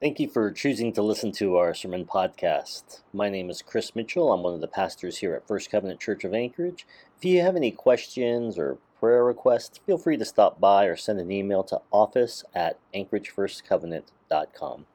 [0.00, 3.02] Thank you for choosing to listen to our sermon podcast.
[3.12, 4.32] My name is Criss Mitchell.
[4.32, 6.86] I'm one of the pastors here at First Covenant Church of Anchorage.
[7.18, 11.20] If you have any questions or prayer requests, feel free to stop by or send
[11.20, 14.86] an email to office at anchoragefirstcovenant.com.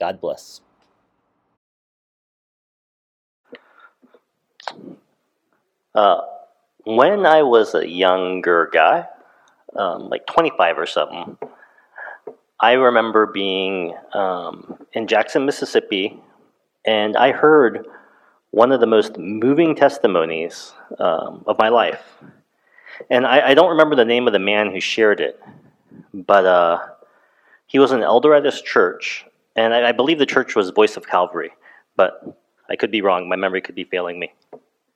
[0.00, 0.62] God bless.
[5.94, 6.20] Uh,
[6.86, 9.06] when I was a younger guy,
[9.78, 11.36] um, like 25 or something,
[12.60, 16.20] I remember being um, in Jackson, Mississippi,
[16.86, 17.86] and I heard
[18.50, 22.02] one of the most moving testimonies um, of my life.
[23.10, 25.38] And I, I, don't remember the name of the man who shared it,
[26.14, 26.78] but uh,
[27.66, 30.96] he was an elder at his church, and I, I believe the church was Voice
[30.96, 31.50] of Calvary,
[31.96, 32.38] but
[32.70, 33.28] I could be wrong.
[33.28, 34.32] My memory could be failing me.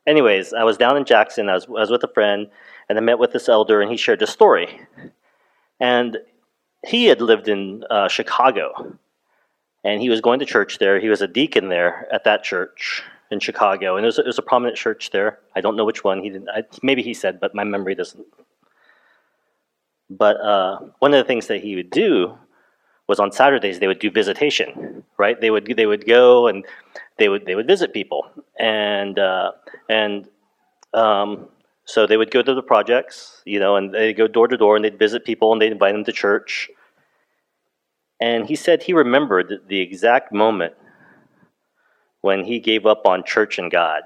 [0.07, 1.51] Anyways, I was down in Jackson.
[1.51, 2.49] I was, I was with a friend,
[2.89, 4.81] and I met with this elder, and he shared a story.
[5.79, 6.17] And
[6.87, 8.97] he had lived in uh, Chicago,
[9.85, 11.01] and he was going to church there.
[11.01, 14.43] He was a deacon there at that church in Chicago, and it was, was a
[14.43, 15.39] prominent church there.
[15.55, 16.23] I don't know which one.
[16.23, 16.49] He didn't.
[16.49, 18.27] I, maybe he said, but my memory doesn't.
[20.09, 22.37] But uh, one of the things that he would do
[23.07, 25.05] was on Saturdays they would do visitation.
[25.19, 25.41] Right?
[25.41, 26.65] They would they would go and
[27.19, 29.53] they would they would visit people, and uh,
[29.89, 30.29] and
[30.95, 31.49] um,
[31.91, 34.77] so they would go to the projects, you know, and they'd go door to door
[34.77, 36.71] and they'd visit people and they'd invite them to church.
[38.21, 40.75] And he said he remembered the exact moment
[42.21, 44.03] when he gave up on church and God.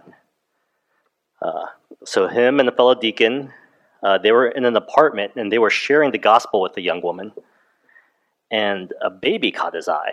[1.42, 1.66] Uh,
[2.04, 3.52] so him and the fellow deacon,
[4.02, 7.02] uh, they were in an apartment and they were sharing the gospel with a young
[7.02, 7.32] woman,
[8.50, 10.12] and a baby caught his eye.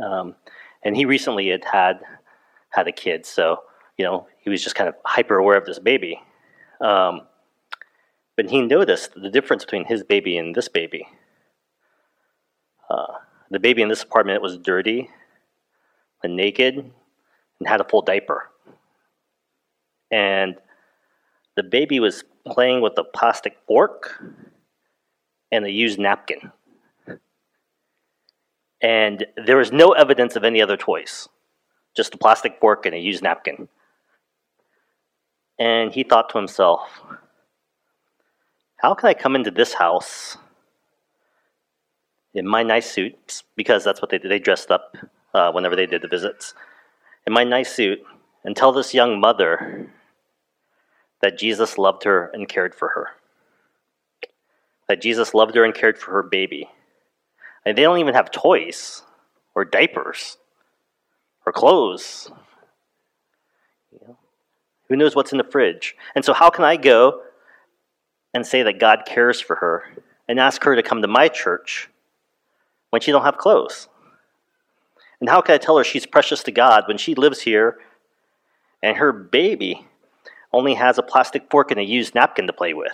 [0.00, 0.36] Um,
[0.84, 2.00] and he recently had had
[2.70, 3.62] had a kid, so
[3.96, 6.20] you know he was just kind of hyper aware of this baby.
[6.80, 7.22] Um,
[8.36, 11.08] but he noticed the difference between his baby and this baby.
[12.88, 13.14] Uh,
[13.50, 15.10] the baby in this apartment was dirty
[16.22, 18.50] and naked and had a full diaper.
[20.10, 20.56] And
[21.56, 24.22] the baby was playing with a plastic fork
[25.50, 26.52] and a used napkin.
[28.80, 31.28] And there was no evidence of any other toys,
[31.96, 33.68] just a plastic fork and a used napkin.
[35.58, 36.88] And he thought to himself,
[38.76, 40.36] How can I come into this house
[42.34, 43.42] in my nice suit?
[43.56, 44.30] Because that's what they did.
[44.30, 44.96] They dressed up
[45.34, 46.54] uh, whenever they did the visits.
[47.26, 48.00] In my nice suit,
[48.44, 49.90] and tell this young mother
[51.20, 53.08] that Jesus loved her and cared for her.
[54.88, 56.68] That Jesus loved her and cared for her baby.
[57.66, 59.02] And they don't even have toys
[59.54, 60.38] or diapers
[61.44, 62.30] or clothes.
[63.92, 64.16] You know?
[64.88, 65.94] Who knows what's in the fridge?
[66.14, 67.22] And so, how can I go
[68.32, 69.84] and say that God cares for her
[70.28, 71.88] and ask her to come to my church
[72.90, 73.88] when she don't have clothes?
[75.20, 77.78] And how can I tell her she's precious to God when she lives here
[78.82, 79.86] and her baby
[80.52, 82.92] only has a plastic fork and a used napkin to play with?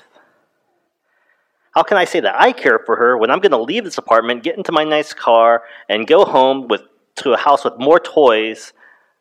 [1.75, 3.99] How can I say that I care for her when I'm going to leave this
[3.99, 6.83] apartment, get into my nice car, and go home with,
[7.17, 8.73] to a house with more toys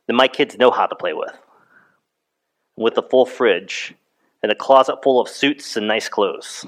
[0.05, 1.35] than my kids know how to play with?
[2.75, 3.93] With a full fridge
[4.41, 6.65] and a closet full of suits and nice clothes.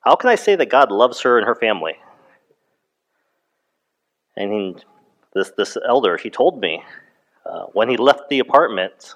[0.00, 1.94] How can I say that God loves her and her family?
[4.36, 4.76] And he,
[5.34, 6.82] this, this elder, he told me
[7.44, 9.14] uh, when he left the apartment,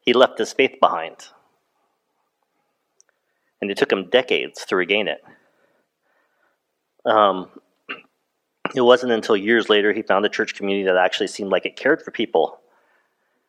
[0.00, 1.16] he left his faith behind.
[3.60, 5.22] And it took him decades to regain it.
[7.04, 7.50] Um,
[8.74, 11.76] it wasn't until years later he found a church community that actually seemed like it
[11.76, 12.59] cared for people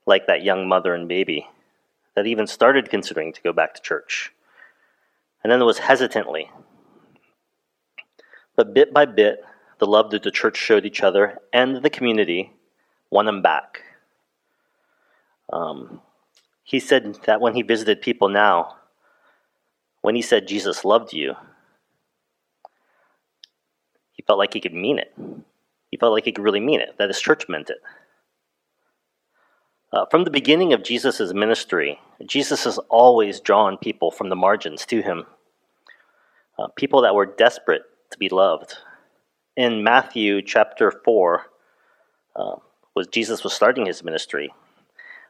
[0.06, 1.48] like that young mother and baby,
[2.16, 4.34] that even started considering to go back to church.
[5.44, 6.52] And then it was hesitantly.
[8.56, 9.44] But bit by bit,
[9.80, 12.54] the love that the church showed each other and the community
[13.10, 13.82] won him back.
[15.52, 16.02] Um,
[16.64, 18.76] he said that when he visited people now,
[20.02, 21.36] when he said Jesus loved you,
[24.14, 25.14] he felt like he could mean it.
[25.90, 27.78] He felt like he could really mean it, that his church meant it.
[29.94, 34.86] Uh, from the beginning of Jesus' ministry, Jesus has always drawn people from the margins
[34.86, 35.26] to him,
[36.58, 38.78] uh, people that were desperate to be loved.
[39.58, 41.46] In Matthew chapter 4,
[42.38, 42.56] uh,
[42.96, 44.54] was Jesus was starting his ministry.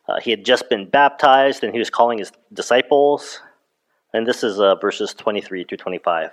[0.07, 3.39] Uh, he had just been baptized and he was calling his disciples.
[4.13, 6.31] And this is uh, verses 23 through 25.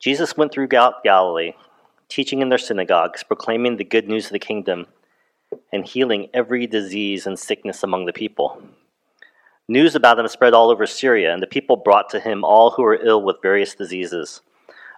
[0.00, 1.54] Jesus went through Gal- Galilee,
[2.08, 4.86] teaching in their synagogues, proclaiming the good news of the kingdom
[5.72, 8.62] and healing every disease and sickness among the people.
[9.68, 12.82] News about him spread all over Syria, and the people brought to him all who
[12.82, 14.40] were ill with various diseases,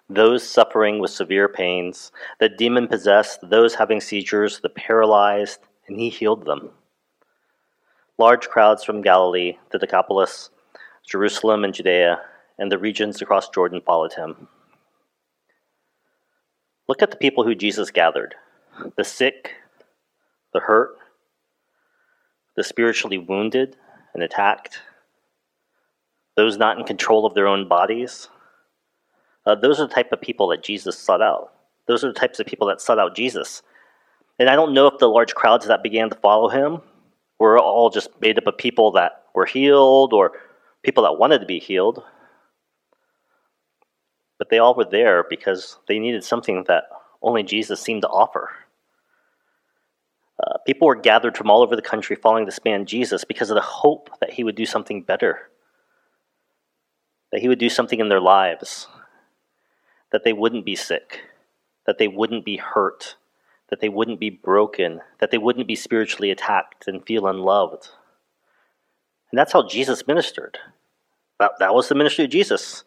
[0.08, 6.08] those suffering with severe pains, the demon possessed, those having seizures, the paralyzed, and he
[6.08, 6.70] healed them.
[8.18, 10.50] Large crowds from Galilee, the Decapolis,
[11.04, 12.20] Jerusalem, and Judea,
[12.58, 14.46] and the regions across Jordan followed him.
[16.86, 18.34] Look at the people who Jesus gathered
[18.96, 19.54] the sick,
[20.52, 20.96] the hurt,
[22.56, 23.76] the spiritually wounded
[24.14, 24.80] and attacked,
[26.36, 28.28] those not in control of their own bodies.
[29.46, 31.52] Uh, those are the type of people that Jesus sought out.
[31.86, 33.62] Those are the types of people that sought out Jesus.
[34.38, 36.80] And I don't know if the large crowds that began to follow him
[37.38, 40.32] were all just made up of people that were healed or
[40.82, 42.02] people that wanted to be healed.
[44.38, 46.84] But they all were there because they needed something that
[47.22, 48.50] only Jesus seemed to offer.
[50.42, 53.56] Uh, people were gathered from all over the country following this man Jesus because of
[53.56, 55.50] the hope that he would do something better,
[57.30, 58.86] that he would do something in their lives,
[60.12, 61.20] that they wouldn't be sick,
[61.86, 63.16] that they wouldn't be hurt,
[63.68, 67.88] that they wouldn't be broken, that they wouldn't be spiritually attacked and feel unloved.
[69.30, 70.58] And that's how Jesus ministered.
[71.38, 72.84] That, that was the ministry of Jesus.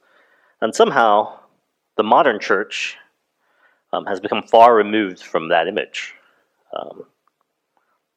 [0.60, 1.40] And somehow,
[1.98, 2.98] the modern church
[3.92, 6.16] um, has become far removed from that image.
[6.78, 7.06] Um,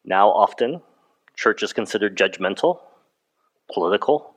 [0.07, 0.83] now, often,
[1.35, 2.79] church is considered judgmental,
[3.73, 4.35] political,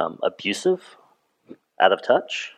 [0.00, 0.82] um, abusive,
[1.78, 2.52] out of touch.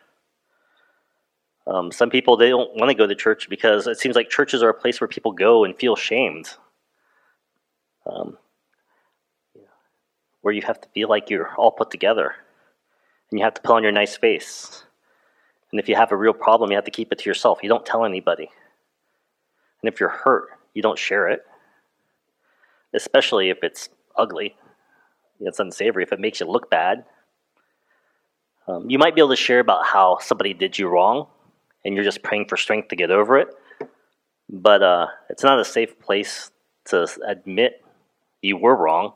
[1.67, 4.63] Um, some people they don't want to go to church because it seems like churches
[4.63, 6.49] are a place where people go and feel shamed,
[8.05, 8.37] um,
[10.41, 12.33] where you have to feel like you're all put together,
[13.29, 14.85] and you have to put on your nice face.
[15.71, 17.59] And if you have a real problem, you have to keep it to yourself.
[17.61, 18.49] You don't tell anybody.
[19.81, 21.43] And if you're hurt, you don't share it
[22.93, 24.55] especially if it's ugly,
[25.39, 27.05] it's unsavory, if it makes you look bad.
[28.67, 31.27] Um, you might be able to share about how somebody did you wrong
[31.83, 33.47] and you're just praying for strength to get over it,
[34.49, 36.51] but uh, it's not a safe place
[36.85, 37.83] to admit
[38.41, 39.13] you were wrong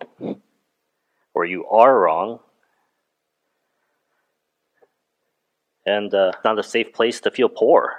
[1.34, 2.40] or you are wrong.
[5.86, 7.94] And uh, not a safe place to feel poor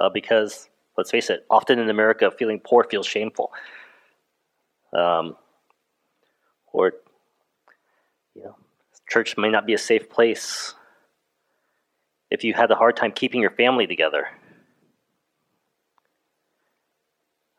[0.00, 3.52] uh, because, let's face it, often in America, feeling poor feels shameful
[4.92, 5.36] um,
[6.72, 6.92] or
[8.34, 8.56] you know,
[9.08, 10.74] church may not be a safe place
[12.30, 14.28] if you had a hard time keeping your family together.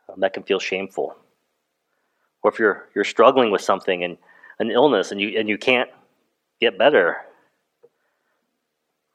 [0.08, 1.16] Um, that can feel shameful.
[2.42, 4.18] Or if you're you're struggling with something and
[4.60, 5.90] an illness and you and you can't
[6.62, 7.18] get better,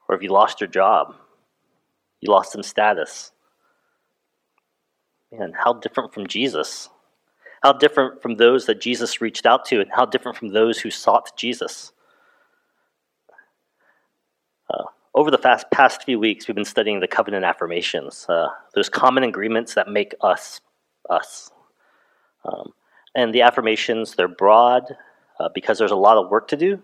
[0.09, 1.15] or if you lost your job,
[2.21, 3.33] you lost some status.
[5.33, 6.89] Man, how different from Jesus.
[7.65, 10.91] How different from those that Jesus reached out to, and how different from those who
[10.91, 11.93] sought Jesus.
[14.69, 14.85] Uh,
[15.15, 19.25] over the fast, past few weeks, we've been studying the covenant affirmations, uh, those common
[19.25, 20.61] agreements that make us
[21.09, 21.51] us.
[22.45, 22.75] Um,
[23.15, 24.85] and the affirmations, they're broad
[25.41, 26.83] uh, because there's a lot of work to do.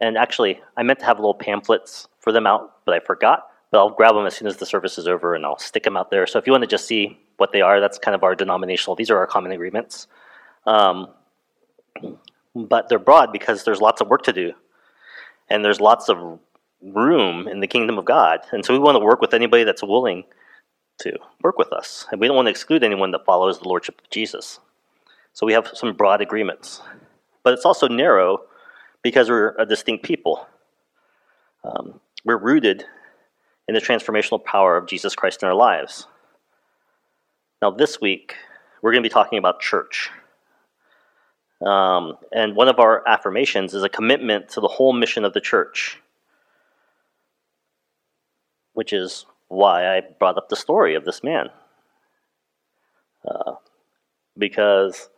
[0.00, 3.48] And actually, I meant to have little pamphlets for them out, but I forgot.
[3.70, 5.96] But I'll grab them as soon as the service is over and I'll stick them
[5.96, 6.26] out there.
[6.26, 7.80] So if you want to just see what they are.
[7.80, 8.96] That's kind of our denominational.
[8.96, 10.06] These are our common agreements.
[10.66, 11.08] Um,
[12.54, 14.52] but they're broad because there's lots of work to do,
[15.48, 16.40] and there's lots of
[16.82, 18.40] room in the kingdom of God.
[18.52, 20.24] And so we want to work with anybody that's willing
[20.98, 24.00] to work with us, and we don't want to exclude anyone that follows the lordship
[24.00, 24.60] of Jesus.
[25.34, 26.80] So we have some broad agreements,
[27.42, 28.40] but it's also narrow
[29.02, 30.48] because we're a distinct people.
[31.62, 32.84] Um, we're rooted
[33.68, 36.06] in the transformational power of Jesus Christ in our lives.
[37.60, 38.34] Now, this week,
[38.82, 40.10] we're going to be talking about church.
[41.64, 45.40] Um, and one of our affirmations is a commitment to the whole mission of the
[45.40, 45.98] church,
[48.74, 51.48] which is why I brought up the story of this man.
[53.26, 53.54] Uh,
[54.36, 55.08] because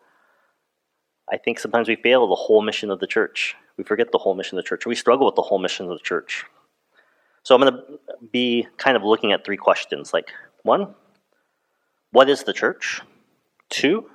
[1.31, 3.57] I think sometimes we fail the whole mission of the church.
[3.77, 4.87] We forget the whole mission of the church.
[4.87, 6.45] We struggle with the whole mission of the church.
[7.43, 7.83] So I'm going to
[8.31, 10.13] be kind of looking at three questions.
[10.13, 10.31] Like,
[10.63, 10.95] one,
[12.13, 13.01] what is the church?
[13.71, 14.11] Two,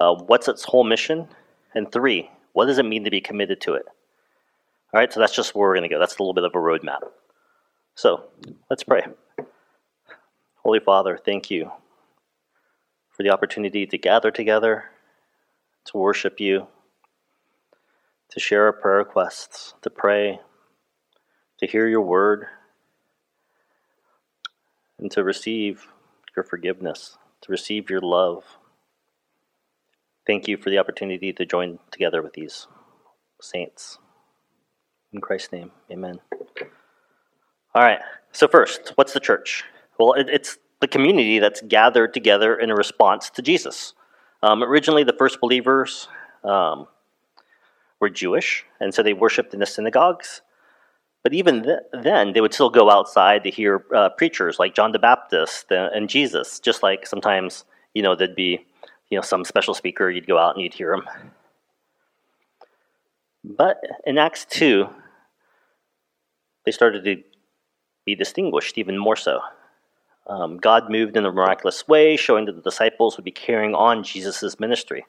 [0.00, 1.28] uh, what's its whole mission?
[1.74, 3.84] And three, what does it mean to be committed to it?
[4.92, 5.98] All right, so that's just where we're going to go.
[5.98, 7.00] That's a little bit of a roadmap.
[7.96, 8.24] So
[8.70, 9.02] let's pray.
[10.62, 11.70] Holy Father, thank you
[13.10, 14.84] for the opportunity to gather together,
[15.86, 16.66] to worship you,
[18.30, 20.40] to share our prayer requests, to pray,
[21.64, 22.46] to hear your word,
[24.98, 25.86] and to receive
[26.36, 28.44] your forgiveness, to receive your love.
[30.26, 32.66] Thank you for the opportunity to join together with these
[33.40, 33.98] saints.
[35.12, 36.20] In Christ's name, amen.
[37.74, 38.00] All right.
[38.32, 39.64] So first, what's the church?
[39.98, 43.94] Well, it, it's the community that's gathered together in a response to Jesus.
[44.42, 46.08] Um, originally, the first believers
[46.42, 46.88] um,
[48.00, 50.42] were Jewish, and so they worshipped in the synagogues.
[51.24, 54.92] But even th- then, they would still go outside to hear uh, preachers like John
[54.92, 56.60] the Baptist and Jesus.
[56.60, 57.64] Just like sometimes,
[57.94, 58.66] you know, there'd be,
[59.08, 60.10] you know, some special speaker.
[60.10, 61.08] You'd go out and you'd hear him.
[63.42, 64.90] But in Acts two,
[66.66, 67.22] they started to
[68.04, 69.40] be distinguished even more so.
[70.26, 74.02] Um, God moved in a miraculous way, showing that the disciples would be carrying on
[74.02, 75.04] Jesus' ministry.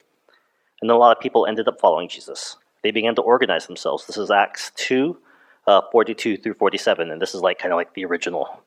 [0.80, 2.56] And a lot of people ended up following Jesus.
[2.82, 4.06] They began to organize themselves.
[4.06, 5.16] This is Acts 2,
[5.66, 8.62] uh, 42 through 47, and this is like kind of like the original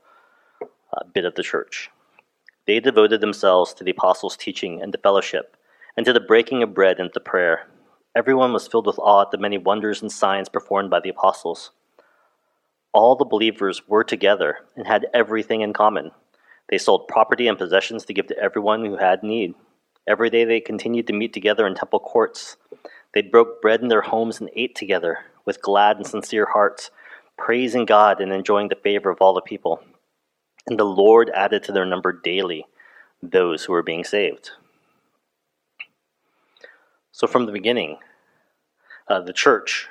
[0.61, 1.89] uh, bit of the church.
[2.67, 5.55] They devoted themselves to the apostles' teaching and to fellowship,
[5.95, 7.67] and to the breaking of bread and to prayer.
[8.15, 11.71] Everyone was filled with awe at the many wonders and signs performed by the apostles.
[12.91, 16.11] All the believers were together and had everything in common.
[16.69, 19.53] They sold property and possessions to give to everyone who had need.
[20.07, 22.57] Every day they continued to meet together in temple courts.
[23.13, 26.91] They broke bread in their homes and ate together with glad and sincere hearts,
[27.37, 29.81] praising God and enjoying the favor of all the people.
[30.67, 32.65] And the Lord added to their number daily
[33.21, 34.51] those who were being saved.
[37.11, 37.97] So, from the beginning,
[39.07, 39.87] uh, the church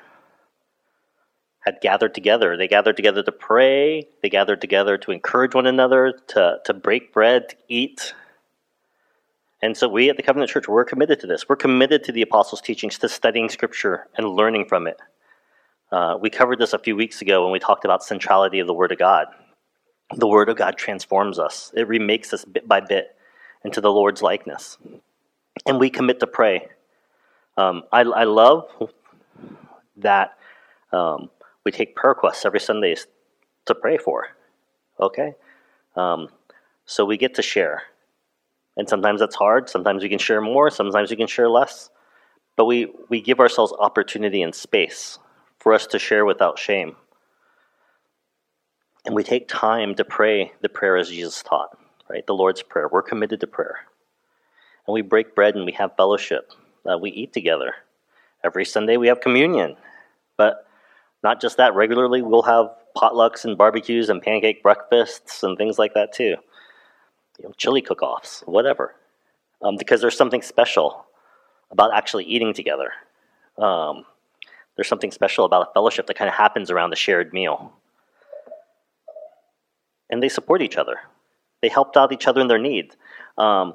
[1.60, 2.56] had gathered together.
[2.56, 7.12] They gathered together to pray, they gathered together to encourage one another, to, to break
[7.12, 8.14] bread, to eat.
[9.60, 11.48] And so we at the Covenant Church, we're committed to this.
[11.48, 14.98] We're committed to the apostles' teachings, to studying Scripture and learning from it.
[15.90, 18.74] Uh, we covered this a few weeks ago when we talked about centrality of the
[18.74, 19.26] Word of God.
[20.14, 21.72] The Word of God transforms us.
[21.74, 23.16] It remakes us bit by bit
[23.64, 24.76] into the Lord's likeness.
[25.66, 26.68] And we commit to pray.
[27.56, 28.68] Um, I, I, love
[29.96, 30.38] that
[30.92, 31.28] um,
[31.64, 32.94] we take prayer requests every Sunday
[33.66, 34.28] to pray for.
[35.00, 35.34] Okay?
[35.96, 36.28] Um,
[36.86, 37.82] so we get to share.
[38.76, 39.68] And sometimes that's hard.
[39.68, 40.70] Sometimes we can share more.
[40.70, 41.90] Sometimes we can share less.
[42.54, 45.18] But we, we give ourselves opportunity and space
[45.58, 46.96] for us to share without shame.
[49.04, 51.78] And we take time to pray the prayer as Jesus taught,
[52.10, 52.26] right?
[52.26, 52.88] The Lord's Prayer.
[52.90, 53.78] We're committed to prayer.
[54.86, 56.52] And we break bread and we have fellowship.
[56.84, 57.74] Uh, we eat together.
[58.44, 59.76] Every Sunday we have communion.
[60.36, 60.66] But
[61.22, 65.94] not just that, regularly we'll have potlucks and barbecues and pancake breakfasts and things like
[65.94, 66.36] that too.
[67.38, 68.94] You know, chili cook offs, whatever.
[69.62, 71.06] Um, because there's something special
[71.70, 72.92] about actually eating together.
[73.56, 74.04] Um,
[74.78, 77.72] there's something special about a fellowship that kind of happens around a shared meal.
[80.08, 81.00] And they support each other,
[81.60, 82.94] they helped out each other in their need.
[83.36, 83.74] Um,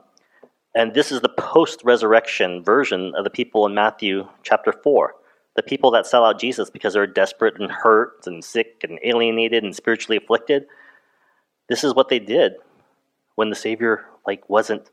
[0.73, 5.13] and this is the post resurrection version of the people in Matthew chapter 4
[5.55, 9.63] the people that sell out Jesus because they're desperate and hurt and sick and alienated
[9.63, 10.65] and spiritually afflicted.
[11.69, 12.53] This is what they did
[13.35, 14.89] when the Savior like wasn't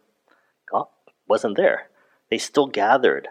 [1.28, 1.88] wasn't there.
[2.30, 3.28] They still gathered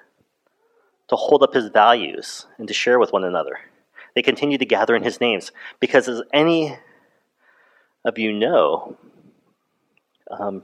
[1.10, 3.60] to hold up his values and to share with one another.
[4.16, 6.78] They continued to gather in his names because, as any
[8.06, 8.98] of you know,
[10.32, 10.64] um,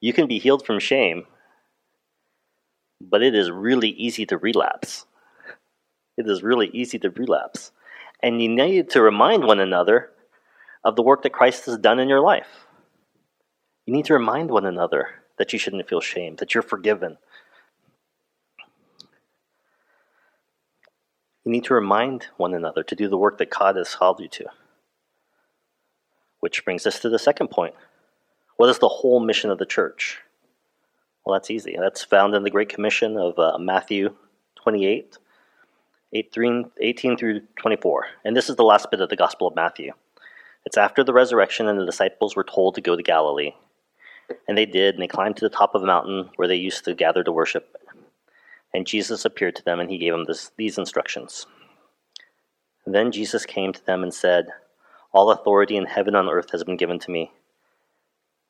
[0.00, 1.26] you can be healed from shame,
[3.00, 5.06] but it is really easy to relapse
[6.18, 7.70] it is really easy to relapse.
[8.22, 10.10] And you need to remind one another
[10.84, 12.66] of the work that Christ has done in your life.
[13.86, 17.16] You need to remind one another that you shouldn't feel shame, that you're forgiven.
[21.48, 24.28] You need to remind one another to do the work that God has called you
[24.28, 24.50] to.
[26.40, 27.74] Which brings us to the second point.
[28.58, 30.18] What is the whole mission of the church?
[31.24, 31.74] Well, that's easy.
[31.80, 34.14] That's found in the Great Commission of uh, Matthew
[34.62, 35.16] 28,
[36.12, 38.06] 18 through 24.
[38.26, 39.92] And this is the last bit of the Gospel of Matthew.
[40.66, 43.52] It's after the resurrection, and the disciples were told to go to Galilee.
[44.46, 46.84] And they did, and they climbed to the top of a mountain where they used
[46.84, 47.74] to gather to worship.
[48.74, 51.46] And Jesus appeared to them, and he gave them this, these instructions.
[52.86, 54.48] Then Jesus came to them and said,
[55.12, 57.32] All authority in heaven and on earth has been given to me.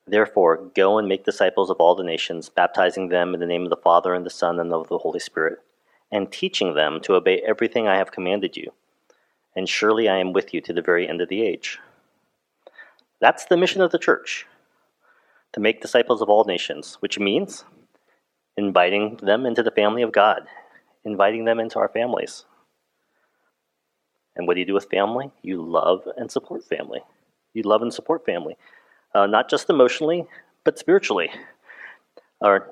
[0.07, 3.71] Therefore, go and make disciples of all the nations, baptizing them in the name of
[3.71, 5.59] the Father, and the Son, and of the Holy Spirit
[6.11, 8.73] and teaching them to obey everything I have commanded you.
[9.55, 11.79] And surely I am with you to the very end of the age.
[13.21, 14.47] That's the mission of the church
[15.53, 17.65] to make disciples of all nations, which means
[18.59, 20.43] inviting them into the family of God,
[21.05, 22.45] inviting them into our families.
[24.35, 25.31] And what do you do with family?
[25.43, 27.01] You love and support family.
[27.55, 28.57] You love and support family,
[29.15, 30.27] uh, not just emotionally,
[30.65, 31.31] but spiritually.
[32.41, 32.69] Or,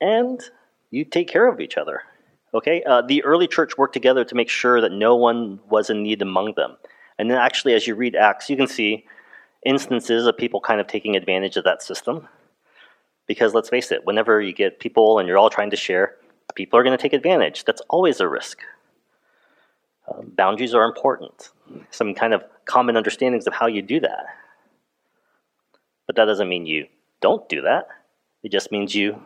[0.00, 0.40] and
[0.90, 2.02] you take care of each other.
[2.54, 6.02] Okay, uh, the early church worked together to make sure that no one was in
[6.04, 6.76] need among them.
[7.18, 9.06] And then actually, as you read Acts, you can see
[9.66, 12.28] instances of people kind of taking advantage of that system.
[13.30, 16.16] Because let's face it, whenever you get people and you're all trying to share,
[16.56, 17.64] people are going to take advantage.
[17.64, 18.58] That's always a risk.
[20.08, 21.50] Uh, boundaries are important.
[21.92, 24.24] Some kind of common understandings of how you do that.
[26.08, 26.88] But that doesn't mean you
[27.20, 27.86] don't do that.
[28.42, 29.22] It just means you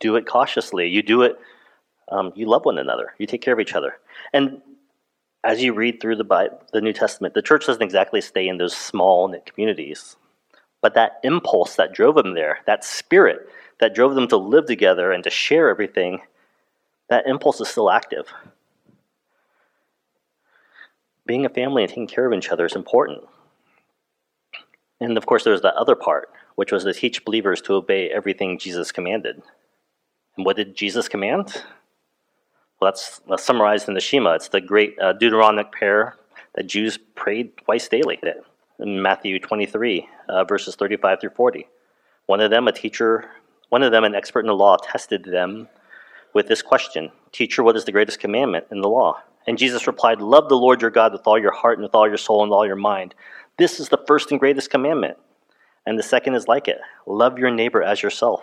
[0.00, 0.88] do it cautiously.
[0.88, 1.38] You do it,
[2.08, 3.14] um, you love one another.
[3.18, 4.00] You take care of each other.
[4.32, 4.62] And
[5.44, 8.58] as you read through the, Bible, the New Testament, the church doesn't exactly stay in
[8.58, 10.16] those small knit communities.
[10.84, 13.48] But that impulse that drove them there, that spirit
[13.80, 16.20] that drove them to live together and to share everything,
[17.08, 18.30] that impulse is still active.
[21.24, 23.22] Being a family and taking care of each other is important.
[25.00, 28.58] And of course, there's that other part, which was to teach believers to obey everything
[28.58, 29.40] Jesus commanded.
[30.36, 31.64] And what did Jesus command?
[32.78, 34.34] Well, that's, that's summarized in the Shema.
[34.34, 36.16] It's the great uh, Deuteronomic prayer
[36.56, 38.18] that Jews prayed twice daily
[38.78, 41.68] in Matthew 23, uh, verses 35 through 40.
[42.26, 43.30] One of them, a teacher,
[43.68, 45.68] one of them, an expert in the law, tested them
[46.32, 49.22] with this question Teacher, what is the greatest commandment in the law?
[49.46, 52.08] And Jesus replied, Love the Lord your God with all your heart and with all
[52.08, 53.14] your soul and all your mind.
[53.58, 55.18] This is the first and greatest commandment.
[55.86, 58.42] And the second is like it love your neighbor as yourself.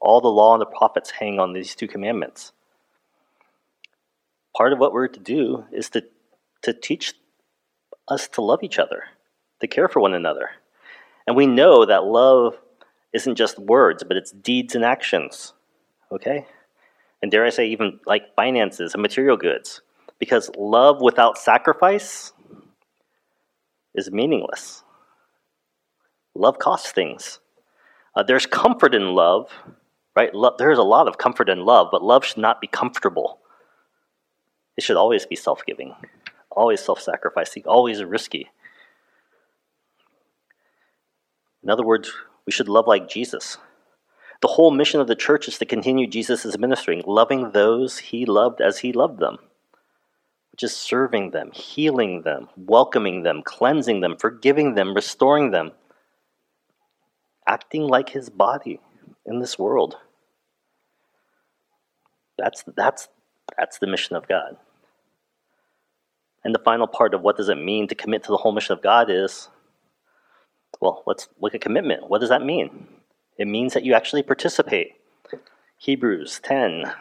[0.00, 2.52] All the law and the prophets hang on these two commandments.
[4.56, 6.04] Part of what we're to do is to,
[6.62, 7.14] to teach
[8.08, 9.04] us to love each other,
[9.60, 10.50] to care for one another.
[11.26, 12.56] And we know that love
[13.12, 15.52] isn't just words, but it's deeds and actions.
[16.12, 16.46] Okay?
[17.22, 19.82] And dare I say, even like finances and material goods.
[20.18, 22.32] Because love without sacrifice
[23.94, 24.82] is meaningless.
[26.34, 27.40] Love costs things.
[28.14, 29.50] Uh, there's comfort in love,
[30.16, 30.34] right?
[30.34, 33.38] Lo- there's a lot of comfort in love, but love should not be comfortable.
[34.76, 35.94] It should always be self giving,
[36.50, 38.50] always self sacrificing, always risky.
[41.62, 42.10] In other words,
[42.46, 43.58] we should love like Jesus.
[44.42, 48.60] The whole mission of the church is to continue Jesus' ministering, loving those he loved
[48.60, 49.38] as he loved them
[50.60, 55.72] just serving them, healing them, welcoming them, cleansing them, forgiving them, restoring them,
[57.46, 58.78] acting like his body
[59.24, 59.96] in this world.
[62.36, 63.08] That's, that's,
[63.56, 64.58] that's the mission of God.
[66.44, 68.74] And the final part of what does it mean to commit to the whole mission
[68.74, 69.48] of God is
[70.80, 72.08] well, let's look at commitment.
[72.08, 72.88] What does that mean?
[73.38, 74.92] It means that you actually participate.
[75.78, 76.92] Hebrews 10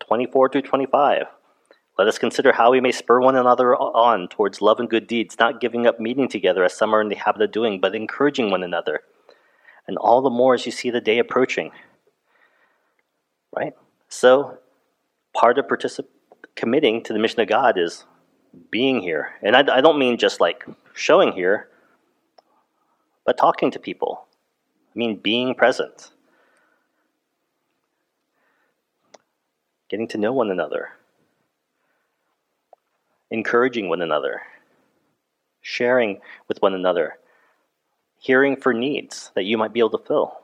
[0.00, 1.26] 24 through 25.
[1.98, 5.36] Let us consider how we may spur one another on towards love and good deeds,
[5.38, 8.50] not giving up meeting together as some are in the habit of doing, but encouraging
[8.50, 9.00] one another.
[9.86, 11.72] And all the more as you see the day approaching.
[13.54, 13.72] Right?
[14.08, 14.58] So,
[15.34, 16.06] part of particip-
[16.54, 18.04] committing to the mission of God is
[18.70, 19.32] being here.
[19.42, 21.68] And I, I don't mean just like showing here,
[23.28, 24.24] but talking to people.
[24.94, 26.12] I mean being present.
[29.90, 30.92] Getting to know one another
[33.30, 34.40] encouraging one another,
[35.60, 37.18] sharing with one another,
[38.16, 40.40] hearing for needs that you might be able to fill.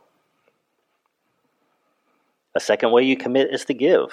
[2.55, 4.13] A second way you commit is to give.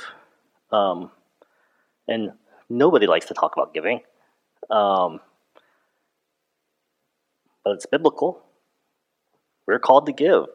[0.72, 1.12] Um,
[2.08, 2.32] and
[2.70, 4.00] nobody likes to talk about giving,
[4.70, 5.20] um,
[7.66, 8.42] but it's biblical.
[9.72, 10.48] We're called to give,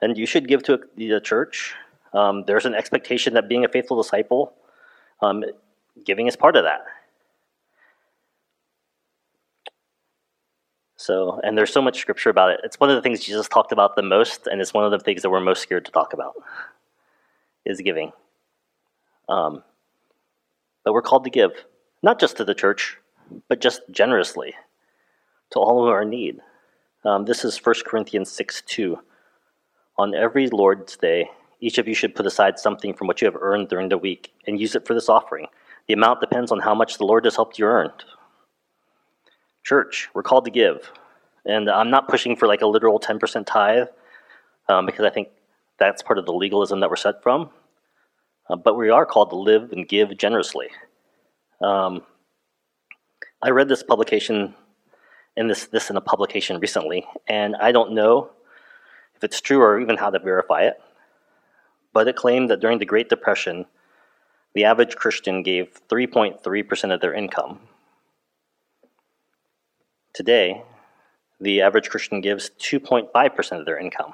[0.00, 1.74] and you should give to the church.
[2.14, 4.54] Um, there's an expectation that being a faithful disciple,
[5.20, 5.44] um,
[6.06, 6.80] giving is part of that.
[10.96, 12.60] So, and there's so much scripture about it.
[12.64, 15.00] It's one of the things Jesus talked about the most, and it's one of the
[15.00, 16.32] things that we're most scared to talk about
[17.66, 18.12] is giving.
[19.28, 19.62] Um,
[20.82, 21.52] but we're called to give,
[22.02, 22.96] not just to the church,
[23.48, 24.54] but just generously
[25.50, 26.40] to all who are in need.
[27.04, 28.98] Um, this is 1 Corinthians 6 2.
[29.98, 31.28] On every Lord's day,
[31.60, 34.32] each of you should put aside something from what you have earned during the week
[34.46, 35.46] and use it for this offering.
[35.88, 37.90] The amount depends on how much the Lord has helped you earn.
[39.64, 40.92] Church, we're called to give.
[41.44, 43.88] And I'm not pushing for like a literal 10% tithe
[44.68, 45.28] um, because I think
[45.78, 47.50] that's part of the legalism that we're set from.
[48.48, 50.68] Uh, but we are called to live and give generously.
[51.60, 52.02] Um,
[53.42, 54.54] I read this publication
[55.36, 58.30] in this this in a publication recently, and I don't know
[59.14, 60.80] if it's true or even how to verify it.
[61.92, 63.66] But it claimed that during the Great Depression,
[64.54, 67.60] the average Christian gave 3.3% of their income
[70.12, 70.62] Today,
[71.40, 74.12] the average Christian gives 2.5% of their income,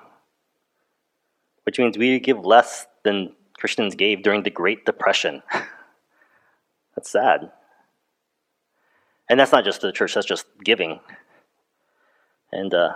[1.65, 5.43] which means we give less than Christians gave during the Great Depression.
[6.95, 7.51] That's sad.
[9.29, 11.01] And that's not just the church, that's just giving.
[12.53, 12.95] And uh,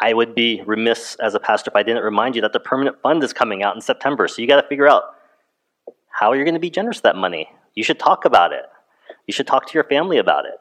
[0.00, 3.00] I would be remiss as a pastor if I didn't remind you that the permanent
[3.02, 4.28] fund is coming out in September.
[4.28, 5.04] So you got to figure out
[6.08, 7.50] how you're going to be generous with that money.
[7.74, 8.64] You should talk about it.
[9.26, 10.58] You should talk to your family about it.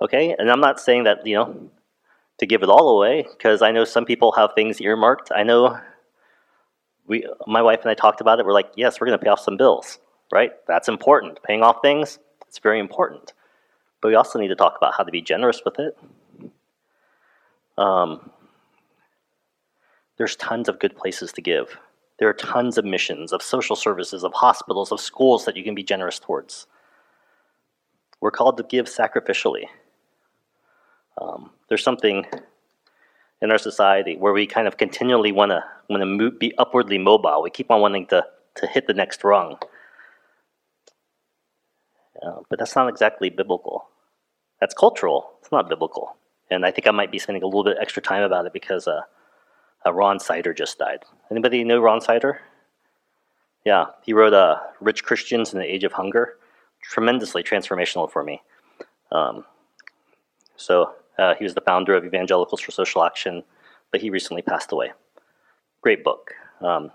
[0.00, 0.34] Okay?
[0.38, 1.70] And I'm not saying that, you know,
[2.38, 5.30] to give it all away because I know some people have things earmarked.
[5.34, 5.78] I know
[7.06, 8.46] we, my wife and I talked about it.
[8.46, 9.98] We're like, yes, we're going to pay off some bills,
[10.32, 10.52] right?
[10.66, 11.42] That's important.
[11.42, 13.34] Paying off things, it's very important.
[14.00, 15.98] But we also need to talk about how to be generous with it.
[17.76, 18.30] Um,
[20.16, 21.78] there's tons of good places to give.
[22.18, 25.74] There are tons of missions, of social services, of hospitals, of schools that you can
[25.74, 26.66] be generous towards.
[28.20, 29.64] We're called to give sacrificially.
[31.20, 32.26] Um, there's something
[33.40, 37.42] in our society where we kind of continually want to want to be upwardly mobile.
[37.42, 39.56] We keep on wanting to to hit the next rung,
[42.24, 43.88] uh, but that's not exactly biblical.
[44.60, 45.30] That's cultural.
[45.40, 46.16] It's not biblical.
[46.50, 48.86] And I think I might be spending a little bit extra time about it because
[48.86, 49.02] uh,
[49.86, 51.04] uh, Ron Sider just died.
[51.30, 52.40] Anybody know Ron Sider?
[53.64, 56.36] Yeah, he wrote uh, "Rich Christians in the Age of Hunger."
[56.82, 58.42] Tremendously transformational for me.
[59.12, 59.44] Um,
[60.56, 63.44] so uh, he was the founder of Evangelicals for Social Action,
[63.92, 64.92] but he recently passed away.
[65.82, 66.32] Great book.
[66.62, 66.90] Um,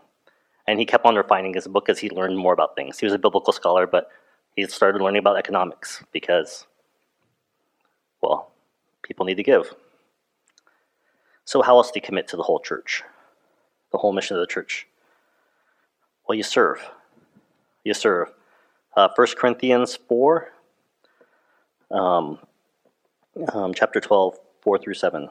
[0.68, 2.98] and he kept on refining his book as he learned more about things.
[2.98, 4.10] He was a biblical scholar, but
[4.56, 6.66] he started learning about economics because,
[8.22, 8.52] well,
[9.04, 9.74] people need to give.
[11.44, 13.04] So, how else do you commit to the whole church,
[13.92, 14.88] the whole mission of the church?
[16.28, 16.90] Well, you serve.
[17.84, 18.30] You serve.
[18.96, 20.48] Uh, 1 Corinthians 4,
[21.92, 22.40] um,
[23.54, 25.30] um, chapter 12, 4 through 7.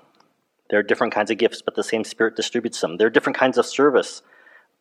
[0.70, 2.96] There are different kinds of gifts, but the same Spirit distributes them.
[2.96, 4.22] There are different kinds of service,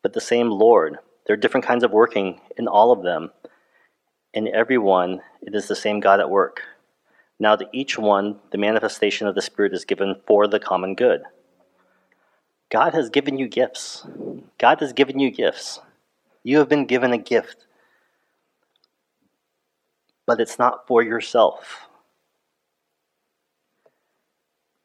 [0.02, 0.98] but the same Lord.
[1.26, 3.32] There are different kinds of working in all of them.
[4.34, 6.62] In everyone, it is the same God at work.
[7.40, 11.22] Now, to each one, the manifestation of the Spirit is given for the common good.
[12.72, 14.08] God has given you gifts.
[14.58, 15.80] God has given you gifts.
[16.44, 17.68] You have been given a gift,
[20.26, 21.88] but it's not for yourself.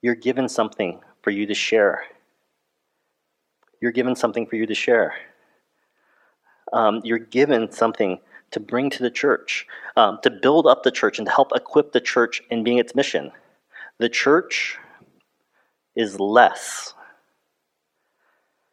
[0.03, 2.03] You're given something for you to share.
[3.81, 5.15] You're given something for you to share.
[6.73, 11.19] Um, you're given something to bring to the church, um, to build up the church,
[11.19, 13.33] and to help equip the church in being its mission.
[13.99, 14.79] The church
[15.95, 16.95] is less.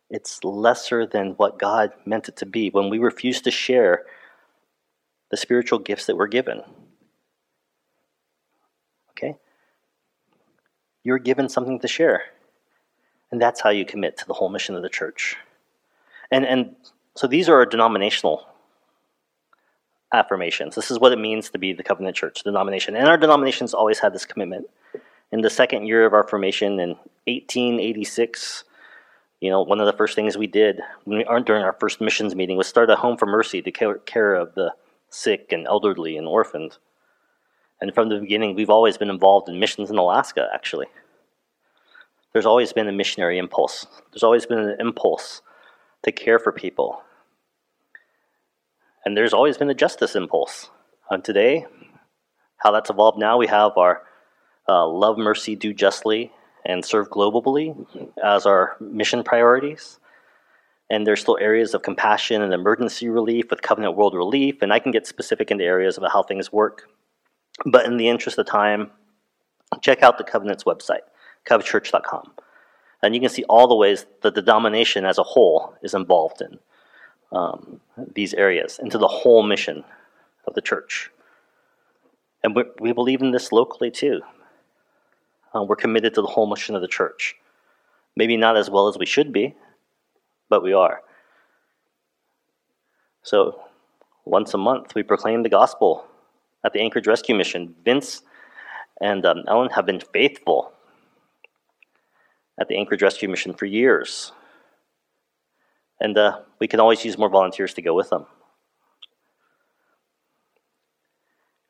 [0.10, 4.06] It's lesser than what God meant it to be when we refuse to share
[5.32, 6.62] the spiritual gifts that we're given.
[9.12, 9.36] Okay?
[11.04, 12.24] You're given something to share.
[13.32, 15.36] And that's how you commit to the whole mission of the church.
[16.32, 16.76] And, and
[17.16, 18.48] so these are our denominational
[20.16, 20.76] affirmations.
[20.76, 22.96] This is what it means to be the covenant church denomination.
[22.96, 24.68] And our denominations always had this commitment.
[25.32, 26.90] In the second year of our formation in
[27.26, 28.64] 1886,
[29.42, 32.00] you know, one of the first things we did when we aren't during our first
[32.00, 34.74] missions meeting was start a home for mercy to care, care of the
[35.10, 36.78] sick and elderly and orphaned.
[37.82, 40.88] And from the beginning, we've always been involved in missions in Alaska, actually.
[42.34, 43.86] There's always been a missionary impulse.
[44.12, 45.42] There's always been an impulse
[46.04, 47.02] to care for people.
[49.06, 50.72] And there's always been a justice impulse.
[51.12, 51.68] And today,
[52.58, 54.02] how that's evolved now, we have our
[54.68, 56.32] uh, love, mercy, do justly,
[56.66, 57.86] and serve globally
[58.24, 60.00] as our mission priorities.
[60.90, 64.80] And there's still areas of compassion and emergency relief with Covenant World Relief, and I
[64.80, 66.90] can get specific into areas about how things work.
[67.66, 68.92] But in the interest of time,
[69.82, 71.06] check out the Covenant's website,
[71.48, 72.34] covenantchurch.com.
[73.04, 76.42] And you can see all the ways that the denomination as a whole is involved
[76.42, 76.60] in
[77.32, 77.82] um,
[78.14, 79.84] these areas, into the whole mission
[80.48, 81.10] of the church.
[82.44, 84.22] And we, believe in this locally too.
[85.56, 87.36] Uh, we're committed to the whole mission of the church.
[88.16, 89.56] Maybe not as well as we should be,
[90.50, 91.02] but we are.
[93.24, 93.60] So,
[94.26, 96.06] once a month, we proclaim the gospel
[96.64, 97.76] at the Anchorage Rescue Mission.
[97.84, 98.22] Vince
[99.02, 100.72] and um, Ellen have been faithful
[102.60, 104.32] at the Anchorage Rescue Mission for years.
[106.00, 108.26] And uh, we can always use more volunteers to go with them.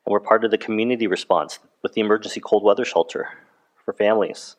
[0.04, 3.28] And we're part of the community response with the emergency cold weather shelter
[3.84, 4.56] for families.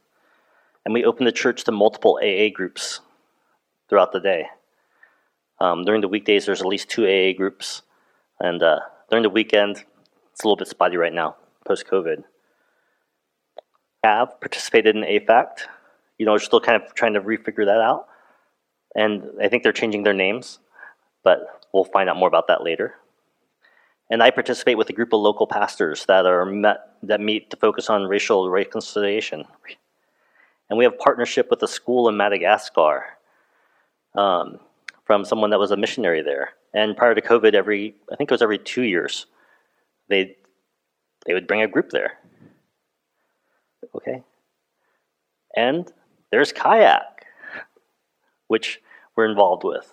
[0.85, 3.01] And we open the church to multiple AA groups
[3.89, 4.47] throughout the day.
[5.59, 7.81] Um, during the weekdays, there's at least two AA groups.
[8.39, 9.83] And uh, during the weekend,
[10.31, 12.23] it's a little bit spotty right now, post COVID.
[14.03, 15.67] Have participated in AFACT.
[16.17, 18.07] You know, we're still kind of trying to refigure that out.
[18.97, 20.59] And I think they're changing their names,
[21.23, 22.95] but we'll find out more about that later.
[24.09, 27.57] And I participate with a group of local pastors that are met that meet to
[27.57, 29.45] focus on racial reconciliation.
[30.69, 33.05] And we have partnership with a school in Madagascar
[34.15, 34.59] um,
[35.05, 36.49] from someone that was a missionary there.
[36.73, 39.27] And prior to COVID, every I think it was every two years,
[40.09, 40.37] they
[41.25, 42.13] they would bring a group there.
[43.95, 44.23] Okay.
[45.55, 45.91] And
[46.31, 47.25] there's kayak,
[48.47, 48.81] which
[49.17, 49.91] we're involved with,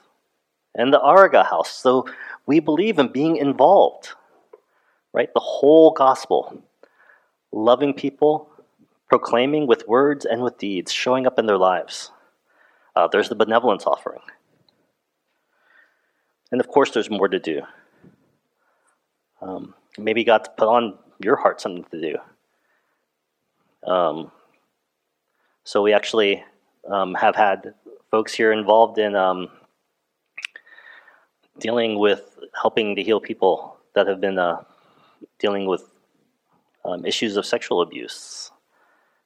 [0.75, 1.71] and the Araga House.
[1.71, 2.07] So
[2.47, 4.11] we believe in being involved,
[5.13, 5.33] right?
[5.33, 6.63] The whole gospel,
[7.51, 8.51] loving people,
[9.09, 12.11] proclaiming with words and with deeds, showing up in their lives.
[12.95, 14.21] Uh, there's the benevolence offering.
[16.53, 17.63] And of course, there's more to do.
[19.41, 23.91] Um, maybe God's put on your heart something to do.
[23.91, 24.31] Um,
[25.65, 26.45] so we actually
[26.89, 27.75] um, have had
[28.14, 29.48] folks here involved in um,
[31.59, 34.62] dealing with helping to heal people that have been uh,
[35.40, 35.83] dealing with
[36.85, 38.53] um, issues of sexual abuse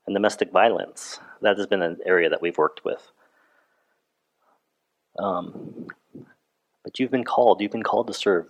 [0.06, 1.20] and domestic violence.
[1.42, 3.12] That has been an area that we've worked with.
[5.18, 5.88] Um,
[6.82, 8.46] but you've been called, you've been called to serve.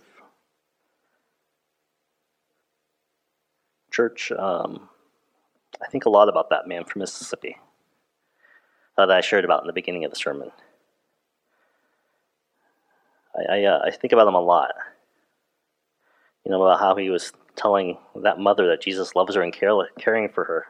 [3.91, 4.87] Church, um,
[5.83, 7.57] I think a lot about that man from Mississippi
[8.97, 10.51] that I shared about in the beginning of the sermon.
[13.35, 14.71] I, I, uh, I think about him a lot.
[16.45, 19.73] You know, about how he was telling that mother that Jesus loves her and care,
[19.99, 20.65] caring for her,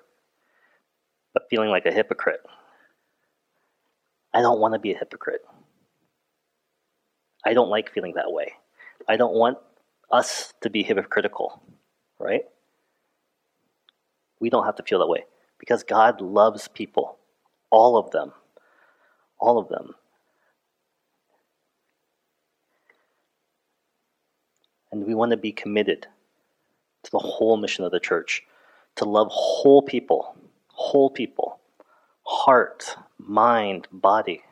[1.34, 2.42] but feeling like a hypocrite.
[4.34, 5.42] I don't want to be a hypocrite.
[7.46, 8.54] I don't like feeling that way.
[9.08, 9.58] I don't want
[10.12, 11.62] us to be hypocritical,
[12.20, 12.44] right?
[14.40, 15.26] We don't have to feel that way
[15.60, 17.19] because God loves people,
[17.72, 18.32] all of them,
[19.40, 19.96] all of them.
[24.92, 26.08] And we want to be committed
[27.04, 28.44] to the whole mission of the church
[28.96, 30.36] to love whole people,
[30.68, 31.60] whole people,
[32.24, 34.44] heart, mind, body.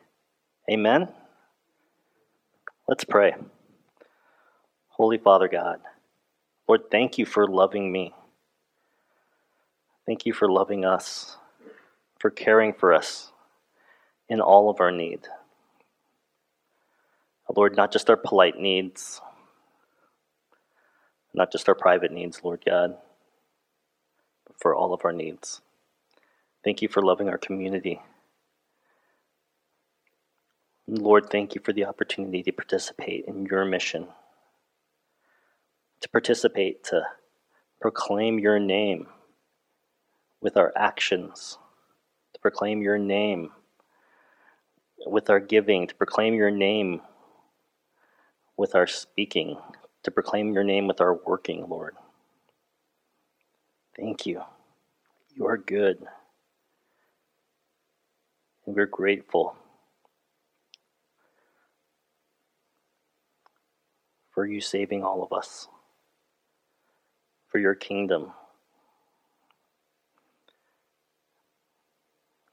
[0.70, 1.10] Amen?
[2.88, 3.36] Let's pray.
[4.90, 5.80] Holy Father God,
[6.68, 8.14] Lord, thank you for loving me.
[10.06, 11.38] Thank you for loving us,
[12.20, 13.32] for caring for us
[14.30, 15.22] in all of our need.
[17.50, 19.22] Oh, Lord, not just our polite needs,
[21.34, 22.98] not just our private needs, Lord God,
[24.46, 25.62] but for all of our needs.
[26.64, 28.02] Thank you for loving our community.
[30.88, 34.08] Lord, thank you for the opportunity to participate in your mission,
[36.02, 37.04] to participate, to
[37.82, 39.08] proclaim your name
[40.42, 41.58] with our actions,
[42.48, 43.52] proclaim your name
[45.06, 47.02] with our giving, to proclaim your name
[48.56, 49.58] with our speaking,
[50.04, 51.98] to proclaim your name with our working, Lord.
[53.98, 54.44] Thank you.
[55.36, 55.98] You are good.
[58.66, 59.58] And we're grateful.
[64.32, 65.68] for you saving all of us,
[67.48, 68.32] for your kingdom.